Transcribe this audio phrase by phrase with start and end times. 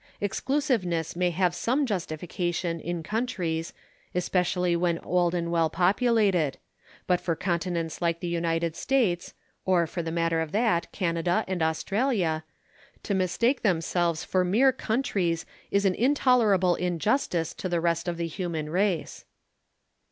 [0.19, 3.71] Exclusiveness may have some justification in countries,
[4.15, 6.57] especially when old and well populated;
[7.05, 11.61] but for continents like the United States or for the matter of that Canada and
[11.61, 12.43] Australia
[13.03, 18.25] to mistake themselves for mere countries is an intolerable injustice to the rest of the
[18.25, 19.25] human race.